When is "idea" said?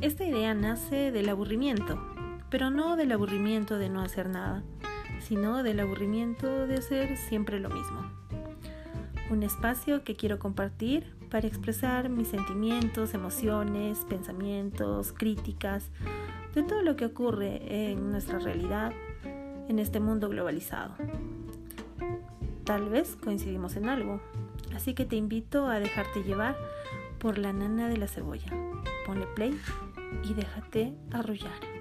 0.24-0.54